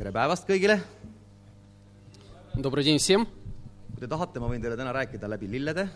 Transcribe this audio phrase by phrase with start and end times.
[0.00, 0.78] tere päevast kõigile!
[2.54, 3.26] Добрый день всем.
[3.92, 5.90] kui te tahate, ma võin teile täna rääkida läbi lillede,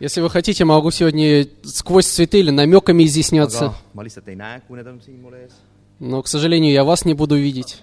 [0.00, 3.74] Если вы хотите, могу сегодня сквозь цветы или намеками изъясняться.
[3.92, 5.52] ma lihtsalt ei näe, kui need on siin mul ees.
[5.98, 7.82] Но, к сожалению, я вас не буду видеть.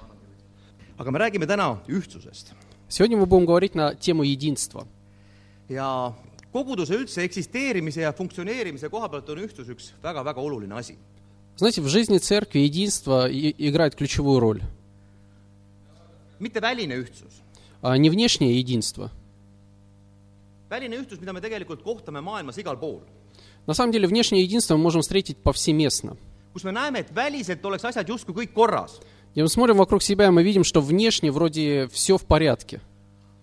[0.97, 2.53] aga me räägime täna ühtsusest
[2.89, 4.87] Сегодня мы будем говорить на тему единства.
[5.69, 6.15] ja
[6.51, 10.97] koguduse üldse eksisteerimise ja funktsioneerimise koha pealt on ühtsus üks väga-väga oluline asi.
[11.55, 14.63] Знаете, в жизни церкви единство играет ключевую роль.
[16.39, 17.41] Mitte väline ühtsus,
[17.81, 19.11] А не внешнее единство.
[20.69, 23.01] väline ühtsus, mida me tegelikult kohtame maailmas igal pool,
[23.67, 26.17] На самом деле, внешнее единство мы можем встретить повсеместно.
[26.53, 28.99] kus me näeme, et väliselt oleks asjad justkui kõik korras,
[29.35, 32.81] И мы смотрим вокруг себя, и мы видим, что внешне вроде все в порядке.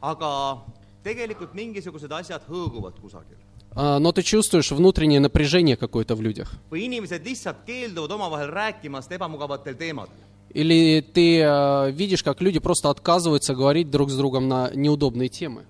[0.03, 0.59] aga
[1.05, 3.37] tegelikult mingisugused asjad hõõguvad kusagil
[3.77, 6.53] А, Но ты чувствуешь внутреннее напряжение какое-то в людях.
[6.70, 10.15] või inimesed lihtsalt keelduvad omavahel rääkimast ebamugavatel teemadel.
[10.55, 15.65] Или ты а, видишь, как люди просто отказываются говорить друг с другом на неудобные темы.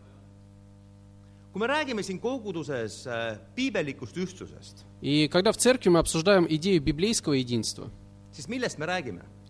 [4.16, 7.88] ühtsusest, И когда в церкви мы обсуждаем идею библейского единства,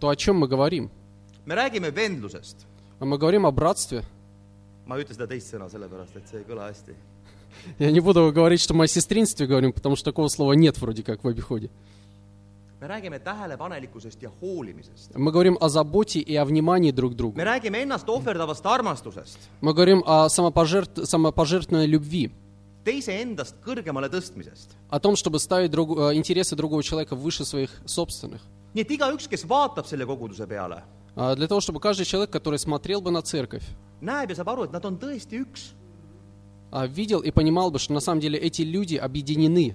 [0.01, 0.91] то о чем мы говорим?
[3.01, 4.05] А Мы говорим о братстве.
[7.79, 11.03] Я не буду говорить, что мы о сестринстве говорим, потому что такого слова нет вроде
[11.03, 11.71] как в обиходе.
[12.85, 15.15] Me räägime tähelepanelikkusest ja hoolimisest.
[15.17, 17.39] Мы говорим о заботе и о внимании друг другу.
[17.39, 21.09] me räägime ennast ohverdavast armastusest, Мы говорим о самопожертв...
[21.09, 22.31] самопожертвованной любви,
[22.85, 24.77] teise endast kõrgemale tõstmisest.
[24.91, 25.99] о том, чтобы ставить друг...
[25.99, 28.43] э, интересы другого человека выше своих собственных.
[28.75, 30.83] nii et igaüks, kes vaatab selle koguduse peale,
[31.17, 33.63] А Для того, чтобы каждый человек, который смотрел бы на церковь,
[34.03, 35.73] näeb ja saab aru, et nad on tõesti üks.
[36.71, 39.75] а, видел и понимал бы, что на самом деле эти люди объединены.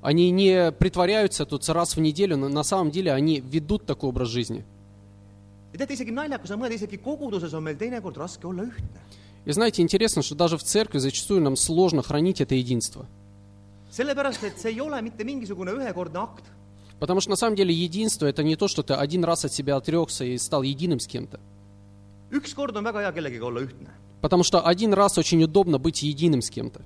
[0.00, 4.28] Они не притворяются тут раз в неделю, но на самом деле они ведут такой образ
[4.28, 4.64] жизни.
[5.74, 9.00] ja teate, isegi naljakas on mõelda, isegi koguduses on meil teinekord raske olla ühtne.
[9.44, 13.06] И знаете, интересно, что даже в церкви зачастую нам сложно хранить это единство.
[16.98, 19.76] Потому что на самом деле единство это не то, что ты один раз от себя
[19.76, 21.40] отрекся и стал единым с кем-то.
[24.24, 26.80] Потому что один раз очень удобно быть единым с кем-то.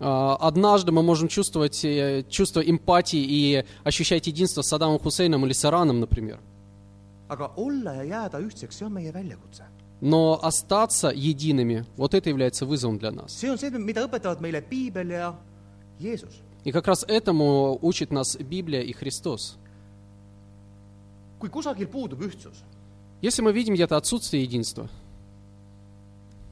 [0.00, 5.52] А, Однажды мы можем чувствовать э, чувство эмпатии и ощущать единство с Саддамом Хусейном или
[5.52, 6.40] с Ираном, например.
[10.00, 13.40] Но остаться едиными, вот это является вызовом для нас.
[16.64, 19.58] И как раз этому учит нас Библия и Христос.
[21.38, 22.64] kui kusagil puudub ühtsus,
[23.21, 24.89] Если мы видим где-то отсутствие единства,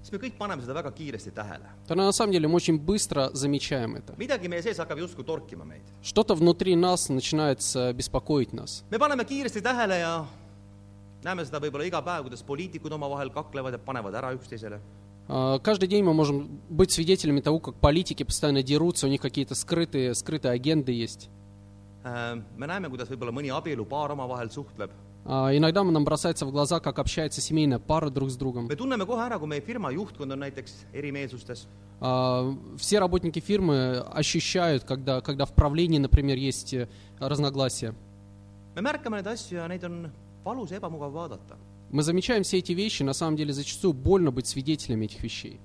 [0.01, 1.67] siis me kõik paneme seda väga kiiresti tähele .
[1.87, 4.15] то на самом деле мы очень быстро замечаем это.
[4.17, 5.83] midagi meie sees hakkab justkui torkima meid .
[6.01, 8.83] Что-то внутри нас начинает э, беспокоить нас.
[8.89, 10.25] me paneme kiiresti tähele ja
[11.23, 14.79] näeme seda võib-olla iga päev , kuidas poliitikud omavahel kaklevad ja panevad ära üksteisele .
[15.27, 19.53] А, Каждый день мы можем быть свидетелями того, как политики постоянно дерутся, у них какие-то
[19.55, 21.29] скрытые, скрытые агенды есть.
[22.03, 24.89] Äh, me näeme , kuidas võib-olla mõni abielupaar omavahel suhtleb .
[25.28, 28.68] А, Иногда нам бросается в глаза, как общается семейная пара друг с другом.
[32.00, 36.88] А, Все работники фирмы ощущают, когда, когда в правлении, например, есть э,
[37.18, 37.94] разногласия.
[41.90, 45.60] Мы замечаем все эти вещи, на самом деле зачастую больно быть свидетелями этих вещей.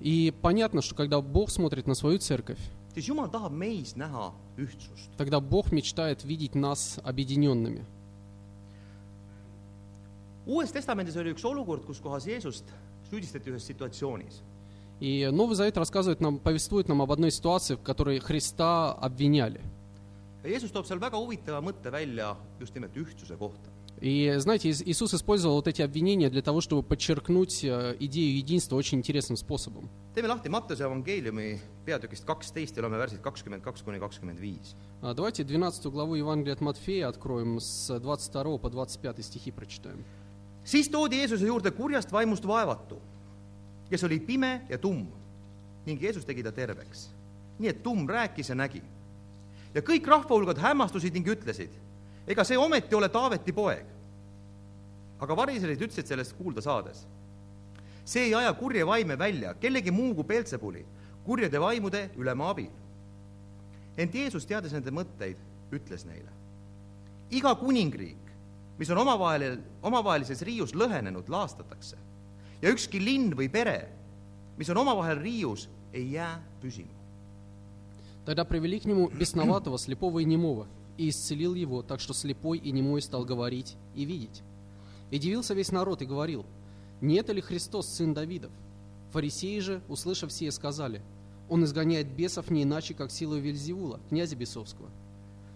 [0.00, 2.58] И понятно, что когда Бог смотрит на свою церковь,
[2.94, 5.10] siis Jumal tahab meis näha ühtsust.
[5.16, 7.84] тогда Бог мечтает видеть нас объединенными.
[10.46, 12.64] uues Testamendis oli üks olukord, kus kohas Jeesust
[13.10, 14.42] süüdistati ühes situatsioonis.
[15.00, 19.60] И Новый Завет рассказывает нам, повествует нам об одной ситуации, в которой Христа обвиняли.
[20.44, 23.70] ja Jeesus toob seal väga huvitava mõtte välja just nimelt ühtsuse kohta.
[24.01, 28.75] И знаете, Ис- Иисус использовал вот эти обвинения для того, чтобы подчеркнуть э, идею единства
[28.75, 29.89] очень интересным способом.
[30.13, 34.75] teeme lahti Mattuse evangeeliumi peatükist kaksteist ja loeme värsid kakskümmend kaks kuni kakskümmend viis .
[35.01, 40.03] А, Давайте 12 главу Евангелия от Матфея откроем, с 22 по 25 стихи прочитаем.
[40.63, 42.97] siis toodi Jeesuse juurde kurjast vaimust vaevatu ,
[43.89, 45.07] kes oli pime ja tumm
[45.85, 47.09] ning Jeesus tegi ta terveks .
[47.59, 48.81] nii et tumm rääkis ja nägi .
[49.73, 51.69] ja kõik rahvahulgad hämmastusid ning ütlesid ,
[52.27, 53.85] ega see ometi ole Taaveti poeg .
[55.21, 57.05] aga variserid ütlesid sellest kuulda saades .
[58.05, 60.85] see ei aja kurje vaime välja kellegi muu kui Peltsepuli ,
[61.25, 62.69] kurjade vaimude ülema abil .
[63.97, 65.37] ent Jeesus , teades nende mõtteid ,
[65.71, 66.29] ütles neile .
[67.31, 68.23] iga kuningriik ,
[68.79, 71.97] mis on omavahel , omavahelises riius lõhenenud , laastatakse .
[72.61, 73.89] ja ükski linn või pere ,
[74.57, 76.97] mis on omavahel riius , ei jää püsima .
[78.25, 80.67] Тогда привели к нему бесноватого, слепого и немого,
[80.97, 84.43] и исцелил его, так что слепой и немой стал говорить и видеть.
[85.12, 86.44] И дивился весь народ и говорил,
[87.00, 88.50] не это ли Христос, сын Давидов?
[89.12, 91.02] Фарисеи же, услышав сие, сказали,
[91.48, 94.88] он изгоняет бесов не иначе, как силой Вельзевула, князя бесовского.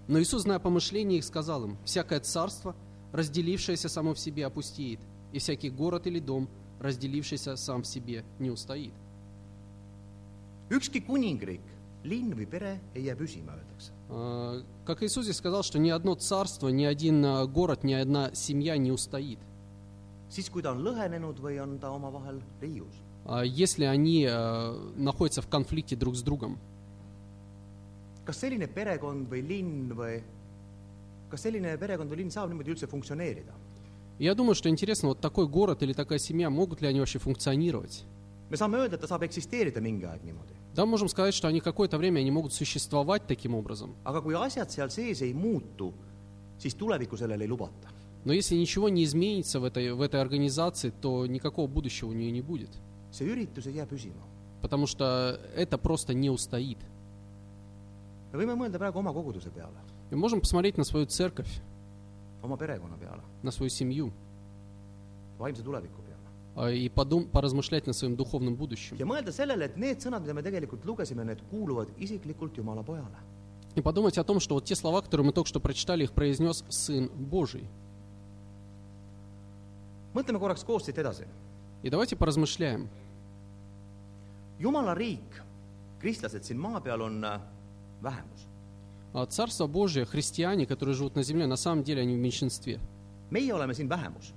[0.06, 2.76] Но Иисус, зная помышления их, сказал им, всякое царство,
[3.12, 5.00] разделившееся само в себе, опустеет,
[5.32, 6.49] и всякий город или дом,
[6.79, 8.93] разделившийся сам в себе, не устоит.
[10.69, 11.61] ükski kuningriik,
[14.08, 18.35] А, Как Иисус здесь сказал, что ни одно царство, ни один а, город, ни одна
[18.35, 19.38] семья не устоит,
[23.25, 26.58] а, если они а, находятся в конфликте друг с другом.
[28.26, 30.19] kas selline perekond või linn või
[31.31, 33.55] kas selline perekond või linn saab niimoodi üldse funktsioneerida?
[34.19, 38.05] Я думаю, что интересно, вот такой город или такая семья, могут ли они вообще функционировать?
[38.50, 40.55] me saame öelda, et ta saab eksisteerida mingi aeg niimoodi.
[40.76, 43.94] Да, можем сказать, что они какое-то время они могут существовать таким образом.
[44.05, 45.94] aga kui asjad seal sees ei muutu,
[46.58, 47.88] siis tulevikku sellele ei lubata.
[48.25, 52.31] Но если ничего не изменится в этой, в этой организации, то никакого будущего у нее
[52.31, 52.70] не будет.
[53.11, 54.23] see üritus ei jää püsima.
[54.61, 56.79] Потому что это просто не устоит.
[58.32, 59.81] me võime mõelda praegu oma koguduse peale,
[60.11, 61.49] И можем посмотреть на свою церковь,
[62.43, 64.12] oma perekonna peale, на свою семью
[65.38, 66.02] vaimse tuleviku
[66.56, 68.97] и подум, поразмышлять над своим духовным будущим.
[68.97, 73.20] ja mõelda sellele, et need sõnad, mida me tegelikult lugesime, need kuuluvad isiklikult Jumala pojale.
[73.75, 76.64] И подумать о том, что вот те слова, которые мы только что прочитали, их произнес
[76.70, 77.69] Сын Божий.
[80.14, 81.26] mõtleme korraks koos siit edasi.
[81.82, 82.88] И давайте поразмышляем.
[84.58, 85.43] Jumala riik,
[86.00, 87.38] kristlased siin maa peal on äh,
[88.03, 88.47] vähemus.
[89.12, 92.81] А Царство Божие, христиане, которые живут на земле, на самом деле они в меньшинстве.
[93.31, 94.32] meie oleme siin vähemus.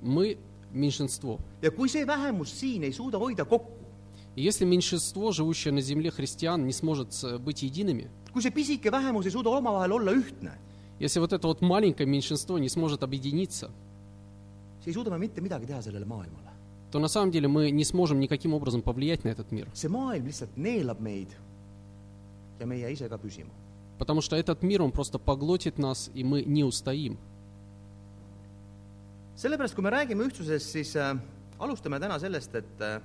[0.00, 0.38] Мы
[0.72, 1.38] меньшинство.
[1.62, 3.78] ja kui see vähemus siin ei suuda hoida kokku,
[4.36, 7.08] И если меньшинство, живущее на земле христиан, не сможет
[7.40, 10.52] быть едиными, kui see pisike vähemus ei suuda omavahel olla ühtne,
[11.00, 13.70] если вот это вот маленькое меньшинство не сможет объединиться,
[14.80, 16.48] siis ei suuda me mitte midagi teha sellele maailmale.
[16.90, 19.68] то на самом деле мы не сможем никаким образом повлиять на этот мир.
[19.74, 21.28] see maailm lihtsalt neelab meid
[22.60, 23.50] ja me ei jää ise ka püsima.
[23.98, 27.18] Потому что этот мир, он просто поглотит нас, и мы не устоим.
[29.37, 31.15] sellepärast , kui me räägime ühtsusest , siis äh,
[31.59, 33.01] alustame täna sellest , et äh,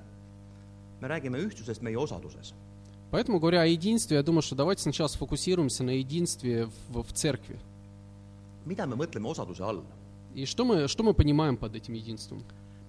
[1.01, 2.55] me räägime ühtsusest meie osaduses .
[3.11, 7.59] Поэтому, говоря о единстве, я думаю, что давайте сначала сфокусируемся на единстве в, в церкви.
[8.67, 9.83] mida me mõtleme osaduse all ?
[10.35, 12.43] И что мы, что мы понимаем под этим единством?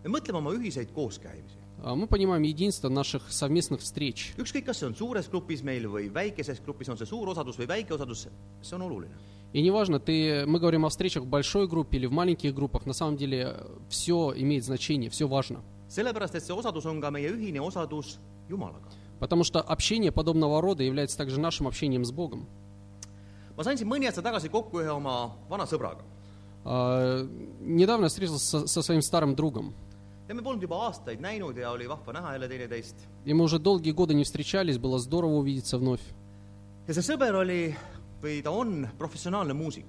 [0.04, 1.56] me mõtleme oma ühiseid kooskäimisi .
[1.81, 4.34] А Мы понимаем единство наших совместных встреч.
[4.38, 7.68] ükskõik , kas see on suures grupis meil või väikeses grupis , on see suur osadus või
[7.68, 8.28] väike osadus ,
[8.62, 9.16] see on oluline .
[9.55, 12.93] И неважно, ты, мы говорим о встречах в большой группе или в маленьких группах, на
[12.93, 13.56] самом деле
[13.89, 15.62] все имеет значение, все важно.
[15.89, 18.19] sellepärast, et see osadus on ka meie ühine osadus
[18.49, 18.91] Jumalaga.
[19.21, 22.49] Потому что общение подобного рода является также нашим общением с Богом.
[23.56, 26.03] ma sain siin mõni aasta tagasi kokku ühe oma vana sõbraga
[26.65, 27.25] А,
[27.61, 29.73] Недавно я встретился со, со своим старым другом.
[30.29, 32.97] ja me polnud juba aastaid näinud ja oli vahva näha jälle teineteist.
[33.25, 36.00] И мы уже долгие годы не встречались, было здорово увидеться вновь.
[36.89, 37.77] ja see sõber oli
[38.25, 39.87] või ta on professionaalne muusik.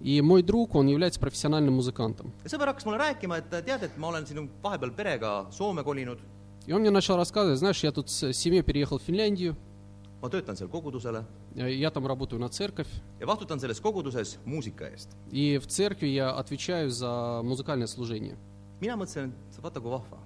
[0.00, 2.32] И мой друг, он является профессиональным музыкантом.
[2.44, 6.18] ja sõber hakkas mulle rääkima, et tead, et ma olen siin vahepeal perega Soome kolinud,
[6.66, 9.56] И он мне начал рассказывать, знаешь, я тут с семьей переехал в Финляндию,
[10.20, 11.24] ma töötan seal kogudusele
[11.54, 12.88] э, я там работаю на церковь,
[13.20, 15.08] ja vastutan selles koguduses muusika eest.
[15.30, 18.36] и в церкви я отвечаю за музыкальное служение.
[18.80, 20.18] mina mõtlesin, et vaata kui vahva.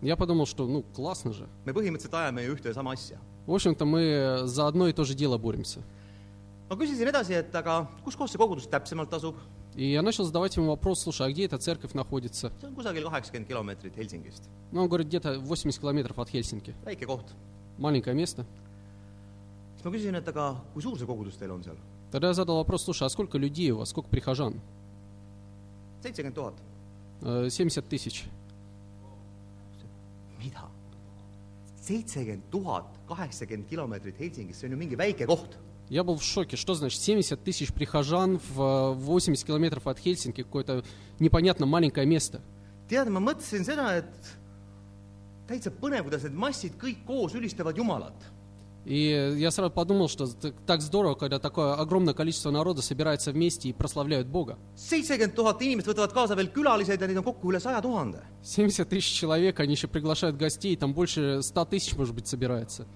[0.00, 1.48] Я подумал, что, ну, классно же.
[1.66, 3.18] me põhimõtteliselt ajame ju ühte ja sama asja.
[3.46, 5.80] В общем-то, мы за одно и то же дело боремся.
[6.69, 9.35] ma küsisin edasi , et aga kus kohas see kogudus täpsemalt asub ?
[9.75, 12.51] И я начал задавать ему вопрос, слушай, а где эта церковь находится?
[12.61, 16.75] see on kusagil kaheksakümmend kilomeetrit Helsingist , Ну, он говорит, где-то 80 километров от Хельсинки.
[16.85, 17.25] väike koht .
[17.77, 18.45] Маленькое место.
[19.75, 21.75] siis ma küsisin , et aga kui suur see kogudus teil on seal ?
[22.11, 24.61] Тогда я задал вопрос, слушай, а сколько людей у вас, сколько прихожан?
[26.03, 26.53] seitsekümmend tuhat .
[27.23, 28.25] «Э, 70 тысяч.
[30.39, 30.69] mida ?
[31.81, 35.57] seitsekümmend tuhat , kaheksakümmend kilomeetrit Helsingist , see on ju mingi väike koht .
[35.88, 36.56] Я был в шоке.
[36.56, 40.84] Что значит 70 тысяч прихожан в э, 80 километров от Хельсинки, какое-то
[41.18, 42.40] непонятно маленькое место?
[42.88, 44.32] tead, ma mõtlesin seda, et
[45.48, 48.28] täitsa põnev, kuidas need massid kõik koos ülistavad Jumalat.
[48.84, 50.26] И я сразу подумал, что
[50.66, 54.56] так здорово, когда такое огромное количество народа собирается вместе и прославляют Бога.
[54.76, 58.22] seitsekümmend tuhat inimest võtavad kaasa veel külalised ja neid on kokku üle saja tuhande.
[58.42, 62.86] 70 тысяч человек, они еще приглашают гостей, там больше 100 тысяч, может быть, собирается.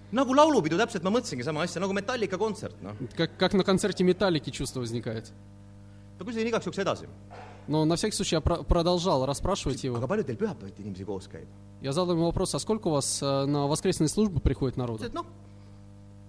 [3.17, 5.33] Как, как на концерте Металлики чувство возникает.
[7.69, 9.99] Но на всякий случай я про- продолжал расспрашивать его.
[11.83, 15.05] Я задал ему вопрос, а сколько у вас э, на воскресные службы приходит народу?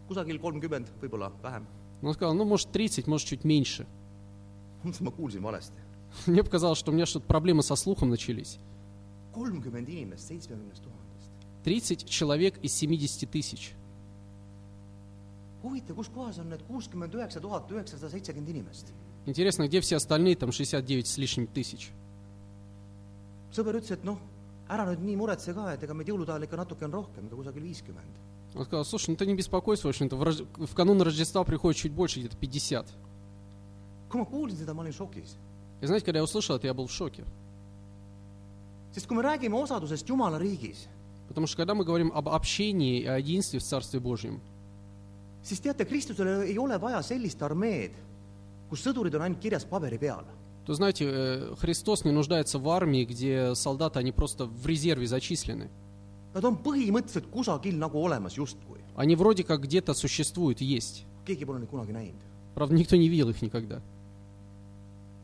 [0.08, 1.66] Kusagil kolmkümmend, võib-olla vähem.
[2.02, 3.86] Он сказал, ну, может, 30, может, чуть меньше.
[4.84, 5.80] ma kuulsin valesti.
[6.28, 8.60] Мне показалось, что у меня что-то проблемы со слухом начались.
[9.34, 11.32] kolmkümmend inimest seitsmekümnest tuhandest.
[11.64, 13.74] 30 человек из 70 тысяч.
[15.64, 18.94] huvitav, kus kohas on need kuuskümmend üheksa tuhat üheksasada seitsekümmend inimest?
[19.26, 21.92] Интересно, где все остальные, там 69 с лишним тысяч?
[23.54, 24.18] sõber ütles, et noh,
[24.70, 27.38] ära nüüd nii muretse ka, et ega meid jõulude ajal ikka natuke on rohkem, ikka
[27.38, 28.22] kusagil viiskümmend.
[28.56, 31.80] Он сказал, слушай, ну ты не беспокойся, в общем-то, в, Рож- в канун Рождества приходит
[31.82, 32.88] чуть больше, где-то 50.
[34.14, 35.36] kui ma kuulsin seda, ma olin šokis.
[35.82, 37.26] И знаете, когда я услышал это, я был в шоке.
[41.28, 44.40] Потому что когда мы говорим об общении и о единстве в Царстве Божьем,
[45.44, 47.92] siis teate, Kristusele ei ole vaja sellist armeed,
[48.70, 50.24] kus sõdurid on ainult kirjas paberi peal.
[50.66, 55.70] то знаете, э, Христос не нуждается в армии, где солдаты, они просто в резерве зачислены.
[56.34, 58.80] Nad on põhimõtteliselt kusagil nagu olemas justkui.
[58.96, 61.06] Они вроде как где-то существуют, есть.
[61.26, 62.22] keegi pole neid kunagi näinud.
[62.56, 63.82] Правда, никто не видел их никогда.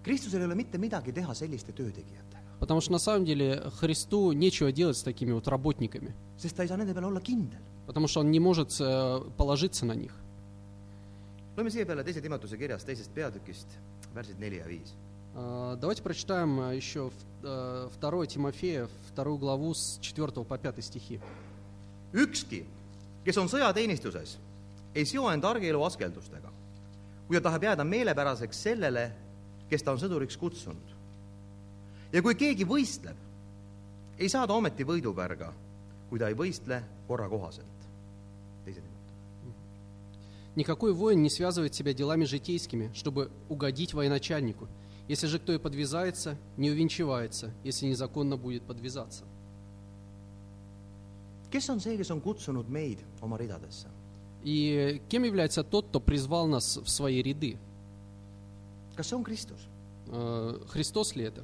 [0.04, 4.72] Kristusel ei ole mitte midagi teha selliste töötegijatega, Потому что на самом деле Христу нечего
[4.72, 6.14] делать с такими вот работниками.
[6.38, 7.60] sest ta ei saa nende peale olla kindel.
[7.86, 10.14] Потому что он не может э, положиться на них.
[11.58, 13.68] loeme siia peale teise Timotuse kirjast teisest peatükist,
[14.16, 14.94] värsid neli ja viis.
[15.39, 17.11] А, Давайте прочитаем э, еще
[17.43, 21.21] 2 Тимофея, вторую главу с 4 по 5 стихи.
[22.15, 22.63] ükski ,
[23.27, 24.37] kes on sõjateenistuses ,
[24.95, 26.53] ei seo end argielu askeldustega ,
[27.27, 29.09] kui ta tahab jääda meelepäraseks sellele ,
[29.71, 30.95] kes ta on sõduriks kutsunud .
[32.13, 33.17] ja kui keegi võistleb ,
[34.19, 35.51] ei saa ta ometi võidupärga ,
[36.09, 37.67] kui ta ei võistle korra kohaselt .
[38.65, 38.95] teise Timotuse .
[40.55, 44.69] Никакой воин не связывает себя делами житейскими, чтобы угодить военачальнику.
[45.10, 49.26] Если же кто и подвязается, не увенчивается, если незаконно будет подвязаться.
[51.50, 53.88] kes on see, kes on kutsunud meid oma ridadesse?
[54.44, 57.58] И кем является тот, кто призвал нас в свои ряды?
[58.96, 59.60] kas see on Kristus?
[60.10, 61.44] Э, Христос ли это?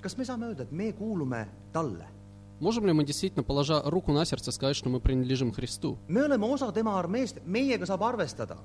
[0.00, 2.08] kas me saame öelda, et me kuulume talle?
[2.64, 5.98] Можем ли мы действительно, положа руку на сердце, сказать, что мы принадлежим Христу?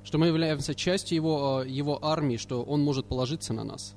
[0.03, 3.95] Что мы являемся частью его, э, его армии, что он может положиться на нас?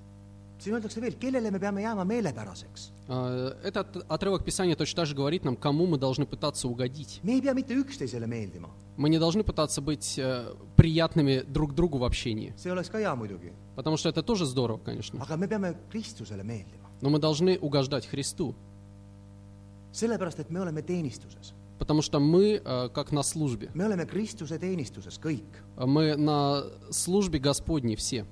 [0.62, 2.90] siin öeldakse veel, kellele me peame jääma meelepäraseks.
[3.08, 7.20] Э, Этот отрывок Писания точно так же говорит нам, кому мы должны пытаться угодить.
[7.24, 11.98] me ei pea mitte üksteisele meeldima, Мы не должны пытаться быть э, приятными друг другу
[11.98, 15.18] в общении, see oleks ka hea muidugi, потому что это тоже здорово, конечно.
[15.20, 18.54] aga me peame Kristusele meeldima, Но мы должны угождать Христу,
[19.92, 23.70] sellepärast et me oleme teenistuses, потому что мы э, как на службе.
[23.74, 25.44] me oleme Kristuse teenistuses kõik.
[25.76, 28.24] Мы на службе Господней все.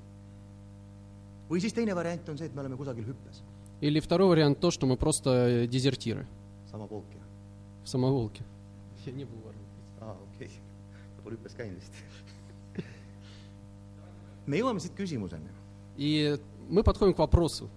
[1.50, 3.42] või siis teine variant on see, et me oleme kusagil hüppes,
[3.80, 6.26] Или второй вариант то, что мы просто э, дезертиры
[6.70, 6.76] ja,
[7.84, 8.42] в самоволке.
[9.06, 9.66] Я не был в армии.
[10.00, 10.50] aa okei okay.,
[11.16, 11.92] ta pole hüppes käinud vist.
[14.46, 15.48] me jõuame siit küsimuseni,
[15.96, 16.38] И
[16.68, 17.68] мы подходим к вопросу,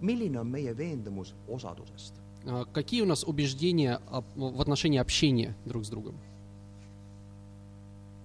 [0.00, 2.14] milline on meie veendumus osadusest?
[2.46, 4.00] А, какие у нас убеждения
[4.34, 6.14] в отношении общения друг с другом.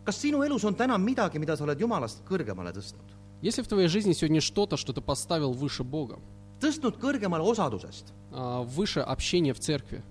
[0.06, 3.06] kas sinu elus on täna midagi, mida sa oled Jumalast kõrgemale tõstnud?
[3.42, 6.20] Если в твоей жизни сегодня что-то, что ты поставил выше Бога,
[6.60, 8.12] tõstnud kõrgemale osadusest?
[8.32, 10.02] а, выше общения в церкви,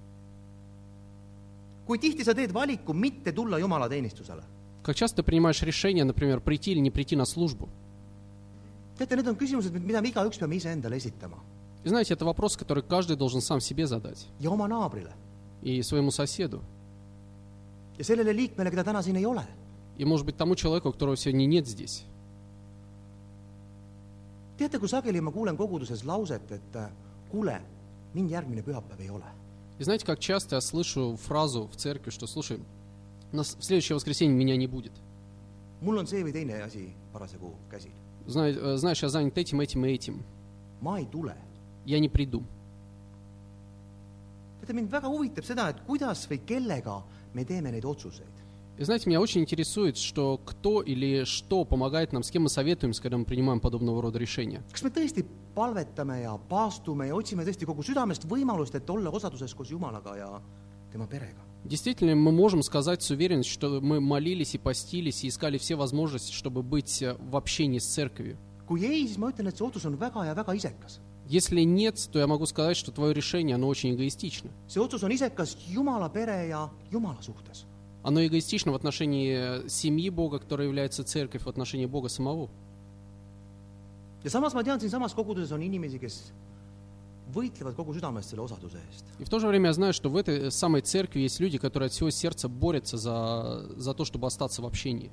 [1.87, 3.89] kui tihti sa teed valiku mitte tulla Jumala
[4.83, 7.69] как часто ты принимаешь решение, например, прийти или не прийти на службу?
[8.99, 11.39] teate, need on küsimused, mida me igaüks peame iseendale esitama
[11.89, 15.15] И знаете, это вопрос, который каждый должен сам себе задать ja oma naabrile
[15.63, 16.63] и своему соседу,
[17.97, 19.47] ja sellele liikmele, keda täna siin ei ole.
[19.97, 22.05] и, может быть, тому человеку, которого сегодня нет здесь.
[24.59, 26.91] teate, kui sageli ma kuulen koguduses lauset, et äh,
[27.31, 27.59] kuule,
[28.13, 29.25] mind järgmine pühapäev ei ole.
[29.79, 32.61] И знаете, как часто я слышу фразу в церкви, что, слушай,
[33.33, 34.93] нас в следующее воскресенье меня не будет.
[35.81, 37.93] mul on see või teine asi parasjagu käsil.
[38.27, 40.23] Э, знаешь, я занят этим, этим и этим.
[40.83, 41.48] ma ei tule.
[41.89, 42.45] Я не приду.
[48.79, 53.01] И знаете, меня очень интересует, что кто или что помогает нам, с кем мы советуемся,
[53.01, 54.63] когда мы принимаем подобного рода решения.
[61.65, 66.33] Действительно, мы можем сказать с уверенностью, что мы молились и постились и искали все возможности,
[66.33, 68.37] чтобы быть э, в общении с церковью.
[68.69, 70.99] kui ei, siis ma ütlen, et see otsus on väga ja väga isekas.
[71.29, 74.51] Если нет, то я могу сказать, что твое решение, оно очень эгоистично.
[74.67, 77.65] see otsus on isekas Jumala pere ja Jumala suhtes.
[78.03, 82.49] Оно эгоистично в отношении э, семьи Бога, которая является церковь, в отношении Бога самого.
[84.25, 86.33] ja samas ma tean, siinsamas koguduses on inimesi, kes
[87.35, 89.05] võitlevad kogu südamest selle osaduse eest.
[89.19, 91.89] И в то же время я знаю, что в этой самой церкви есть люди, которые
[91.89, 95.11] от всего сердца борются за, за то, чтобы остаться в общении.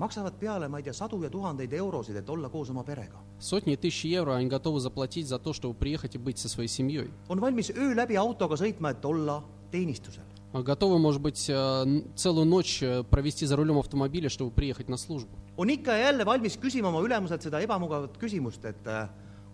[0.00, 3.18] maksavad peale , ma ei tea , sadu ja tuhandeid eurosid , et olla koos oma perega .
[3.38, 6.68] Сотни и тысячи евро они готовы заплатить за то, чтобы приехать и быть со своей
[6.68, 7.10] семьей.
[7.28, 10.22] on valmis öö läbi autoga sõitma , et olla teenistusel .
[10.52, 14.88] А Готовы, может быть, э, н- целую ночь э, провести за рулем автомобиля, чтобы приехать
[14.88, 15.36] на службу.
[15.56, 19.08] on ikka ja jälle valmis küsima oma ülemuselt seda ebamugavat küsimust , et äh,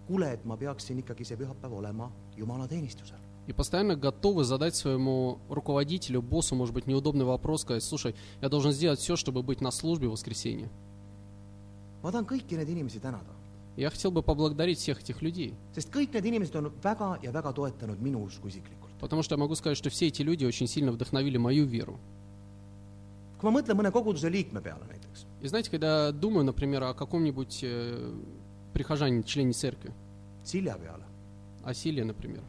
[0.07, 3.17] kuule , et ma peaksin ikkagi see pühapäev olema jumala teenistusel .
[3.48, 8.74] И постоянно готовы задать своему руководителю, боссу, может быть, неудобный вопрос, сказать, слушай, я должен
[8.74, 10.70] сделать все, чтобы быть на службе в воскресенье.
[13.78, 15.54] Я хотел бы поблагодарить всех этих людей,
[19.00, 21.98] потому что я могу сказать, что все эти люди очень сильно вдохновили мою веру.
[25.42, 28.14] И знаете, когда думаю, например, о каком-нибудь э,
[28.74, 29.94] прихожанине, члене церкви,
[31.64, 32.42] о Силе, например,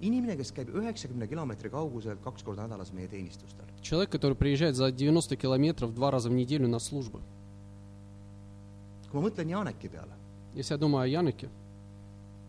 [0.00, 3.64] inimene, kes käib üheksakümne kilomeetri kauguselt kaks korda nädalas meie teenistustel.
[3.82, 7.20] человек, который приезжает за 90 километров два раза в неделю на службы.
[9.10, 10.12] kui ma mõtlen Janeki peale,
[10.54, 11.48] Если я думаю о Яныке,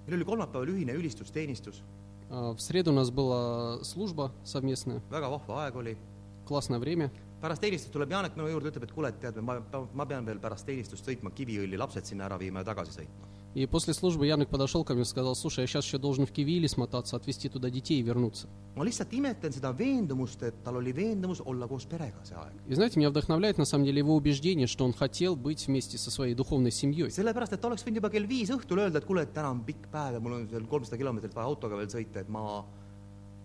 [0.08, 1.82] meil oli kolmapäeval ühine ülistusteenistus,
[2.30, 5.98] э, в среду у нас была служба совместная, väga vahva aeg oli,
[6.46, 7.12] классное время.
[7.43, 9.59] pärast teenistust tuleb Janek minu juurde , ütleb , et kuule , et tead , ma ,
[9.95, 13.29] ma pean veel pärast teenistust sõitma Kiviõli lapsed sinna ära viima ja tagasi sõitma .
[13.55, 16.33] И после службы Янок подошел ко мне и сказал, слушай, я сейчас еще должен в
[16.33, 18.49] Кивили смотаться, отвезти туда детей и вернуться.
[18.75, 22.55] ma lihtsalt imetlen seda veendumust , et tal oli veendumus olla koos perega see aeg .
[22.67, 26.11] И знаете, меня вдохновляет на самом деле его убеждение, что он хотел быть вместе со
[26.11, 27.11] своей духовной семьей.
[27.11, 29.61] sellepärast , et ta oleks võinud juba kell viis õhtul öelda , et kuule , et täna on
[29.61, 32.65] pikk päev ja mul on seal kolmsada kilomeetrit vaja autoga veel sõita , et ma ,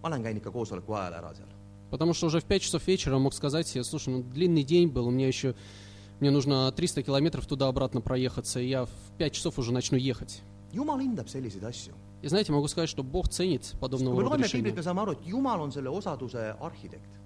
[0.02, 1.52] ma lähen käin ikka koosoleku ajal ära seal .
[1.93, 5.09] Потому что уже в 5 часов вечера мог сказать себе, слушай, ну длинный день был,
[5.09, 5.55] у меня еще,
[6.21, 10.41] мне нужно 300 километров туда-обратно проехаться, и я в 5 часов уже начну ехать.
[10.73, 10.79] И
[12.29, 14.75] знаете, могу сказать, что Бог ценит подобного рода решения.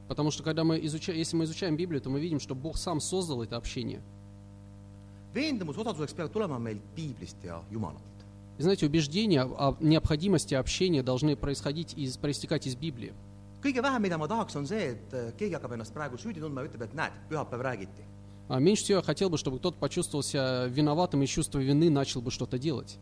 [0.08, 3.00] Потому что когда мы изучаем, если мы изучаем Библию, то мы видим, что Бог сам
[3.00, 4.02] создал это общение.
[5.37, 8.00] veendumus osaduseks peab tulema meil piiblist ja Jumalalt.
[8.58, 13.12] И знаете, убеждения о необходимости общения должны происходить из, проистекать из Библии.
[13.65, 16.61] kõige vähem , mida ma tahaks , on see , et äh, keegi hakkab ennast praegu süüdi tundma
[16.61, 18.03] ja ütleb , et näed , pühapäev räägiti .
[18.50, 21.89] А меньше всего я хотел бы, чтобы кто-то почувствовал себя виноватым и с чувства вины
[21.89, 22.98] начал бы что-то делать.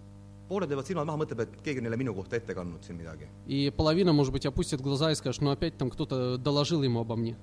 [0.50, 3.28] pooled teevad silmad maha , mõtleb , et keegi on neile minu kohta ette kandnud siin midagi .
[3.48, 7.15] И половина, может быть, опустит глаза и скажет, ну опять там кто-то доложил ему обо
[7.15, 7.36] мне.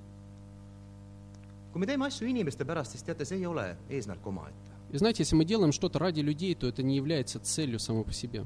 [1.73, 4.70] kui me teeme asju inimeste pärast , siis teate , see ei ole eesmärk omaette .
[4.92, 8.12] И знаете, если мы делаем что-то ради людей, то это не является целью само по
[8.12, 8.44] себе.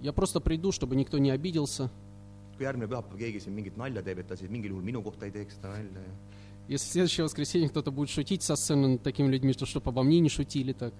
[0.00, 1.90] Я просто приду, чтобы никто не обиделся.
[6.68, 10.02] Если в следующее воскресенье кто-то будет шутить со сцены над такими людьми, что чтобы обо
[10.04, 10.94] мне не шутили так.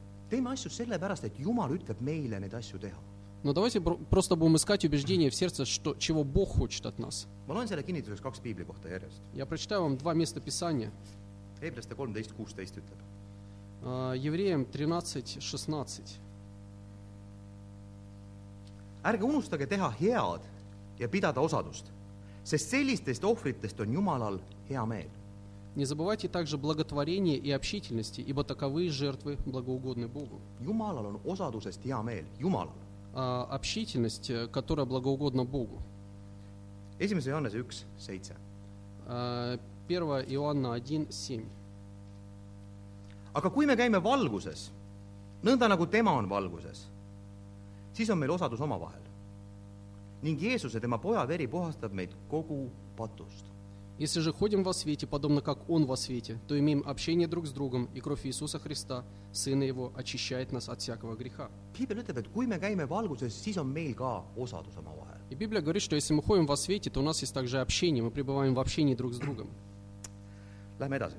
[3.43, 7.27] Но давайте про- просто будем искать убеждение в сердце, что, чего Бог хочет от нас.
[9.35, 10.93] Я прочитаю вам два места Писания.
[11.62, 13.00] Heblaste kolmteist kuusteist ütleb .
[13.84, 16.20] А, Евреям 13, 16.
[19.06, 20.42] ärge unustage teha head
[21.00, 21.92] ja pidada osadust ,
[22.44, 25.10] sest sellistest ohvritest on Jumalal hea meel .
[25.76, 30.40] Не забывайте также благотворения и общительности, ибо таковые жертвы благоугодны Богу.
[30.62, 32.74] Jumalal on osadusest hea meel , Jumalal .
[33.14, 35.82] А общительность, э, которая благоугодна Богу.
[36.98, 38.36] esimese Johannese üks seitse .
[39.90, 41.46] А, 1 Иоанна 1, 7.
[43.34, 44.72] aga kui me käime valguses ,
[45.44, 46.86] nõnda nagu tema on valguses ,
[47.94, 49.02] siis on meil osadus omavahel .
[50.24, 53.46] ning Jeesuse , tema poja veri puhastab meid kogu patust .
[53.98, 57.52] Если же ходим во свете, подобно как Он во свете, то имеем общение друг с
[57.52, 61.50] другом, и кровь Иисуса Христа, Сына Его, очищает нас от всякого греха.
[61.74, 65.22] piibel ütleb , et kui me käime valguses , siis on meil ka osadus omavahel .
[65.30, 68.04] И Библия говорит, что если мы ходим во свете, то у нас есть также общение,
[68.04, 69.48] мы пребываем в общении друг с другом.
[70.80, 71.16] Lähme edasi .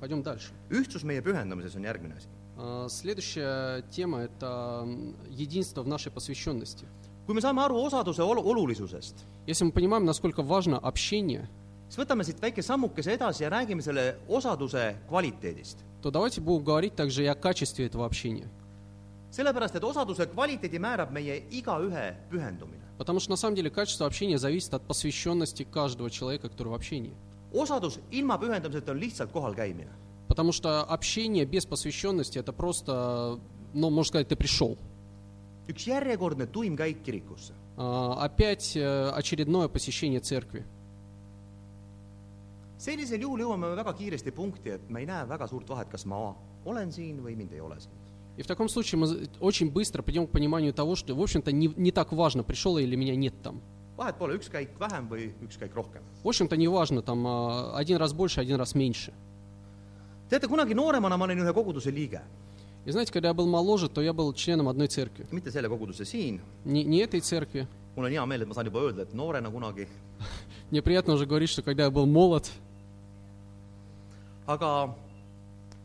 [0.00, 0.50] Пойдем дальше.
[0.70, 2.26] ühtsus meie pühendumises on järgmine asi .
[2.56, 6.84] А, Следующая тема – это м, единство в нашей посвященности.
[7.26, 9.14] kui me saame aru osaduse olu- olulisusest ,
[9.46, 11.48] Если мы понимаем, насколько важно общение,
[11.88, 15.78] siis võtame siit väike sammukese edasi ja räägime selle osaduse kvaliteedist .
[16.02, 18.48] то давайте будем говорить также и о качестве этого общения.
[19.32, 22.82] sellepärast , et osaduse kvaliteedi määrab meie igaühe pühendumine .
[22.98, 27.12] Потому что на самом деле качество общения зависит от посвященности каждого человека, который в общении.
[27.53, 29.91] Osadus ilma pühendumiseta on lihtsalt kohal käimine.
[30.27, 33.39] Потому что общение без посвященности это просто,
[33.73, 34.77] ну, можно сказать, ты пришел.
[35.69, 37.53] üks järjekordne tuim käik kirikusse.
[37.77, 40.65] А, Опять э, очередное посещение церкви.
[42.77, 46.05] sellisel juhul jõuame me väga kiiresti punkti, et me ei näe väga suurt vahet, kas
[46.05, 46.33] ma
[46.65, 47.93] olen siin või mind ei ole siin.
[48.37, 51.67] И в таком случае мы очень быстро придем к пониманию того, что, в общем-то, не,
[51.75, 53.61] не так важно, пришел или меня нет там.
[53.98, 56.02] vahet pole üks käik vähem või üks käik rohkem .
[56.24, 59.12] В общем-то, не важно, там а, один раз больше, один раз меньше.
[60.30, 62.20] teate , kunagi nooremana ma olin ühe koguduse liige ,
[62.86, 65.26] И знаете, когда я был моложе, то я был членом одной церкви.
[65.30, 67.66] mitte selle koguduse siin , Не, не этой церкви.
[67.96, 69.86] mul on hea meel , et ma saan juba öelda , et noorena kunagi ,
[70.70, 72.50] Мне приятно уже говорить, что когда я был молод,
[74.46, 74.94] aga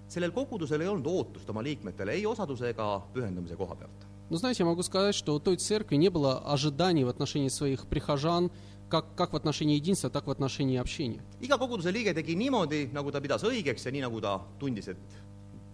[0.09, 4.05] sellel kogudusel ei olnud ootust oma liikmetele ei osaduse ega pühendumise koha pealt .
[4.30, 7.86] Но знаете, я могу сказать, что у той церкви не было ожиданий в отношении своих
[7.86, 8.50] прихожан,
[8.88, 11.22] как, как в отношении единства, так в отношении общения.
[11.40, 14.98] iga koguduse liige tegi niimoodi, nagu ta pidas õigeks ja nii, nagu ta tundis, et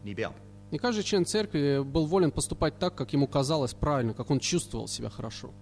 [0.05, 0.33] nii peab.
[0.71, 4.89] И каждый член церкви был волен поступать так, как ему казалось правильно, как он чувствовал
[4.89, 5.53] себя хорошо.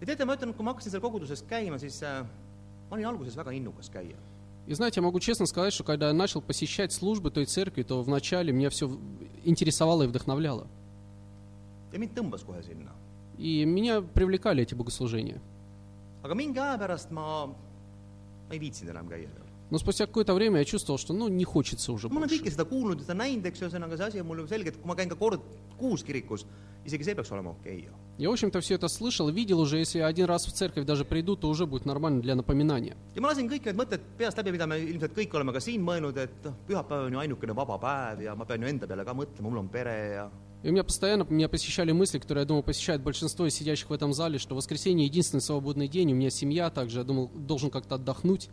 [0.00, 2.24] ja teate, ma ütlen, kui ma hakkasin seal koguduses käima, siis äh,
[2.88, 4.16] ma olin alguses väga innukas käia.
[4.66, 8.02] И знаете, я могу честно сказать, что когда я начал посещать службы той церкви, то
[8.02, 8.90] вначале меня все
[9.44, 10.68] интересовало и вдохновляло.
[11.92, 12.92] Ja mind tõmbas kohe sinna.
[13.38, 15.40] И меня привлекали эти богослужения.
[16.22, 19.46] aga mingi aja pärast ma, ma ei viitsinud enam käia seal.
[19.70, 22.42] Но спустя какое-то время я чувствовал, что ну не хочется уже ma olen больше.
[22.42, 24.76] kõike seda kuulnud ja seda näinud, eks, ühesõnaga see asi on mul ju selge, et
[24.76, 25.40] kui ma käin ka kord
[25.78, 26.44] kuus kirikus,
[26.84, 27.92] isegi see peaks olema okei okay, ju.
[28.18, 31.06] Я, в общем-то, все это слышал, видел уже, если я один раз в церковь даже
[31.06, 32.96] приду, то уже будет нормально для напоминания.
[33.14, 35.80] ja ma lasin kõik need mõtted peast läbi, mida me ilmselt kõik oleme ka siin
[35.80, 39.04] mõelnud, et noh, pühapäev on ju ainukene vaba päev ja ma pean ju enda peale
[39.04, 40.30] ka mõtlema, mul on pere ja
[40.62, 43.92] И у меня постоянно меня посещали мысли, которые, я думаю, посещают большинство из сидящих в
[43.94, 47.94] этом зале, что воскресенье единственный свободный день, у меня семья также, я думал, должен как-то
[47.94, 48.48] отдохнуть.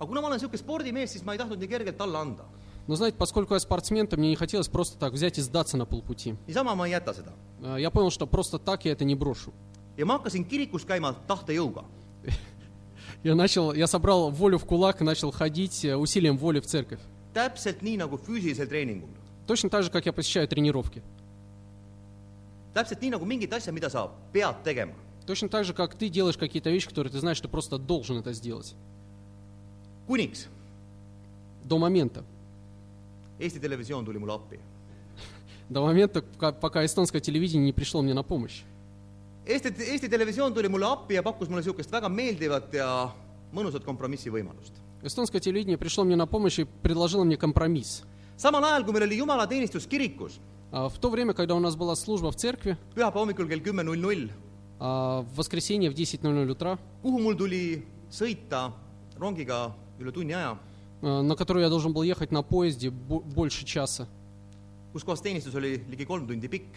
[0.00, 2.44] aga kuna ma olen niisugune spordimees, siis ma ei tahtnud nii kergelt alla anda.
[2.86, 5.84] Но знаете, поскольку я спортсмен, то мне не хотелось просто так взять и сдаться на
[5.84, 6.36] полпути.
[6.48, 7.32] niisama ma ei jäta seda.
[7.62, 9.52] А, Я понял, что просто так я это не брошу.
[9.98, 11.84] ja ma hakkasin kirikus käima tahtejõuga.
[13.22, 17.00] Я начал, я собрал волю в кулак и начал ходить э, усилием воли в церковь.
[17.34, 19.10] täpselt nii, nagu füüsilisel treeningul.
[19.50, 21.02] Точно так же, как я посещаю тренировки.
[22.72, 24.94] täpselt nii, nagu mingit asja, mida sa pead tegema.
[25.26, 28.32] Точно так же, как ты делаешь какие-то вещи, которые ты знаешь, что просто должен это
[28.32, 28.76] сделать.
[30.06, 30.46] kuniks
[31.64, 32.22] До момента.
[33.40, 34.60] Eesti Televisioon tuli mulle appi.
[35.68, 38.62] До момента, пока, пока эстонское телевидение не пришло мне на помощь.
[39.46, 43.10] Eesti, Eesti Televisioon tuli mulle appi ja pakkus mulle niisugust väga meeldivat ja
[43.52, 44.78] mõnusat kompromissivõimalust.
[45.02, 48.04] Эстонское телевидение пришло мне на помощь и предложило мне компромисс.
[48.39, 50.39] samal ajal , kui meil oli jumalateenistus kirikus ,
[50.71, 53.81] А В то время, когда у нас была служба в церкви, pühapäeva hommikul kell kümme
[53.83, 54.29] null null ,
[54.79, 58.71] а, в воскресенье в 10.00 утра, kuhu mul tuli sõita
[59.17, 60.57] rongiga üle tunni aja ,
[61.01, 64.07] а, на которую я должен был ехать на поезде бо- больше часа,
[64.93, 66.67] kus kohas teenistus oli ligi kolm tundi pikk ,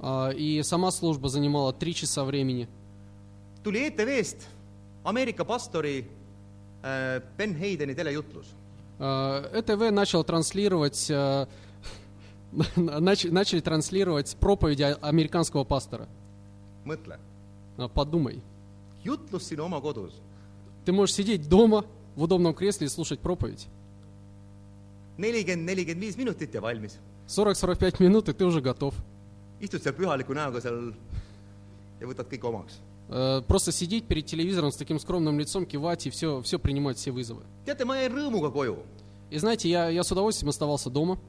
[0.00, 2.68] а, и сама служба занимала три часа времени,
[3.64, 4.42] tuli ETV-st
[5.04, 6.04] Ameerika pastori
[6.82, 8.46] äh, Ben Haydeni telejutlus .
[9.03, 11.47] А, ЭТВ начал транслировать, а,
[12.75, 16.07] нач- начали транслировать проповеди а- американского пастора.
[16.85, 17.17] mõtle,
[17.77, 18.41] А, Подумай,
[19.03, 20.13] jutlus sinu oma kodus,
[20.85, 21.83] ты можешь сидеть дома
[22.15, 23.67] в удобном кресле и слушать проповедь.
[25.17, 26.97] nelikümmend, nelikümmend viis minutit ja valmis.
[27.27, 28.93] 40-45 минут, и ты уже готов.
[29.59, 30.93] istud seal pühaliku näoga seal
[31.99, 32.79] ja võtad kõik omaks.
[33.11, 37.11] Э, Просто сидеть перед телевизором с таким скромным лицом, кивать и все, все принимать, все
[37.11, 37.43] вызовы.
[39.29, 41.19] И знаете, я, я с удовольствием оставался дома.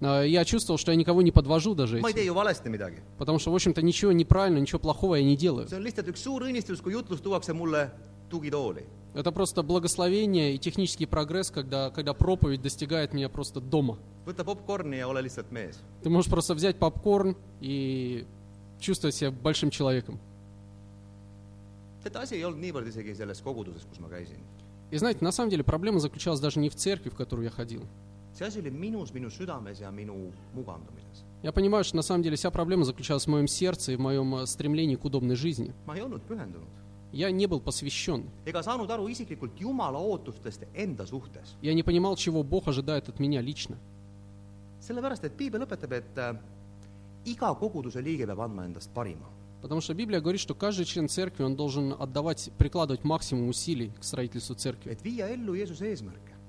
[0.00, 2.02] А, Я чувствовал, что я никого не подвожу даже этим.
[3.18, 5.66] Потому что, в общем-то, ничего неправильно, ничего плохого я не делаю.
[9.14, 13.98] Это просто благословение и технический прогресс, когда, когда проповедь достигает меня просто дома.
[16.02, 18.26] Ты можешь просто взять попкорн и
[18.80, 20.18] чувствовать себя большим человеком.
[22.02, 24.38] teate, asi ei olnud niivõrd isegi selles koguduses, kus ma käisin.
[24.92, 27.82] И знаете, на самом деле проблема заключалась даже не в церкви, в которую я ходил.
[28.38, 31.24] see asi oli minus, minu südames ja minu mugandumises.
[31.42, 34.34] Я понимаю, что на самом деле вся проблема заключалась в моем сердце и в моем
[34.36, 35.72] э, стремлении к удобной жизни.
[35.86, 36.68] ma ei olnud pühendunud
[37.12, 38.28] Я не был посвящен.
[38.44, 41.56] ega saanud aru isiklikult Jumala ootustest enda suhtes.
[41.62, 43.76] Я не понимал, чего Бог ожидает от меня лично.
[44.80, 46.38] sellepärast, et piibel õpetab, et
[47.26, 49.28] iga koguduse liige peab andma endast parima.
[49.62, 54.04] Потому что Библия говорит, что каждый член церкви, он должен отдавать, прикладывать максимум усилий к
[54.04, 54.96] строительству церкви,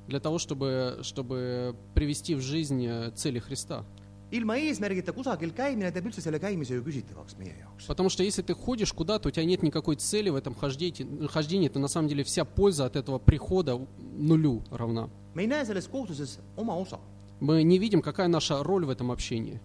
[0.07, 3.85] для того, чтобы, чтобы привести в жизнь э, цели Христа.
[4.31, 7.87] ilma eesmärgita kusagil käimine teeb üldse selle käimise ju küsitavaks meie jaoks.
[7.87, 11.69] Потому что если ты ходишь куда-то, у тебя нет никакой цели в этом хождении, хождении,
[11.69, 13.79] то на самом деле вся польза от этого прихода
[14.17, 15.09] нулю равна.
[15.33, 16.99] me ei näe selles kohustuses oma osa.
[17.39, 19.61] Мы не видим, какая наша роль в этом общении.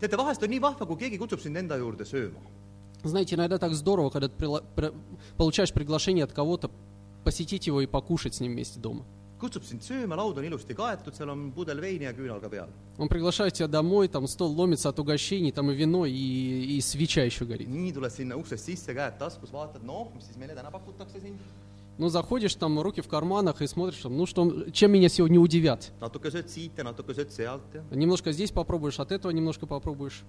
[0.00, 2.40] teate, vahest on nii vahva, kui keegi kutsub sind enda juurde sööma.
[3.04, 4.92] Знаете, иногда так здорово, когда ты прила- при-
[5.36, 6.70] получаешь приглашение от кого-то
[7.24, 9.04] посетить его и покушать с ним вместе дома.
[9.38, 12.68] kutsub sind sööma, laud on ilusti kaetud, seal on pudel veini ja küünal ka peal.
[12.96, 16.12] Он приглашает тебя домой, там стол ломится от угощений, там и вино, и,
[16.76, 17.68] и свеча еще горит.
[17.68, 21.36] nii tuled sinna uksest sisse, käed taskus, vaatad, noh, mis siis meile täna pakutakse siin.
[21.98, 25.92] Ну, заходишь, там руки в карманах и смотришь, там, ну что, чем меня сегодня удивят.
[27.90, 30.22] Немножко здесь попробуешь, от этого немножко попробуешь.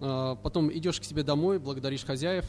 [0.00, 2.46] А, Потом идешь к себе домой, благодаришь хозяев,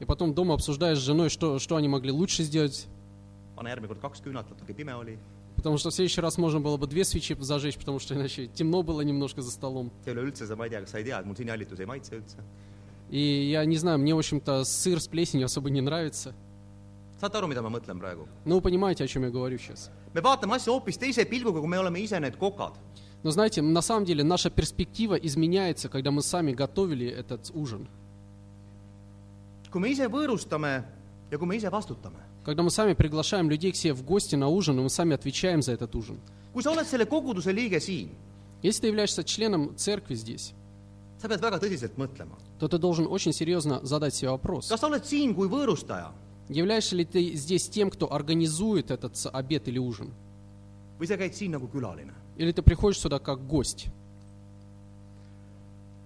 [0.00, 2.86] и потом дома обсуждаешь с женой, что, что они могли лучше сделать.
[5.56, 8.82] Потому что в следующий раз можно было бы две свечи зажечь, потому что иначе темно
[8.82, 9.92] было немножко за столом.
[13.12, 16.34] И я не знаю, мне, в общем-то, сыр с плесенью особо не нравится.
[17.20, 18.26] saate aru, mida ma mõtlen praegu?
[18.46, 19.90] Но вы понимаете, о чем я говорю сейчас.
[20.14, 22.72] me vaatame asju hoopis teise pilguga, kui me oleme ise need kokad.
[23.22, 27.86] Но знаете, на самом деле наша перспектива изменяется, когда мы сами готовили этот ужин.
[29.70, 30.82] kui me ise võõrustame
[31.30, 32.18] ja kui me ise vastutame.
[32.44, 35.60] Когда мы сами приглашаем людей к себе в гости на ужин, и мы сами отвечаем
[35.62, 36.18] за этот ужин.
[36.54, 38.08] kui sa oled selle koguduse liige siin,
[38.62, 40.54] Если ты являешься членом церкви здесь,
[41.21, 44.67] sa pead väga tõsiselt mõtlema , то ты должен очень серьезно задать себе вопрос.
[44.69, 46.11] kas sa oled siin kui võõrustaja
[46.49, 50.11] Являешься ли ты здесь тем, кто организует этот с- обед или ужин?
[50.99, 52.13] või sa käid siin nagu külaline .
[52.37, 53.87] Или ты приходишь сюда как гость?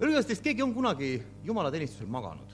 [0.00, 2.48] öelge , kas teist keegi on kunagi jumalateenistusel maganud ?